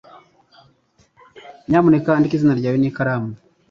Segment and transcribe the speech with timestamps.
[1.67, 3.31] Nyamuneka andika izina ryawe n'ikaramu.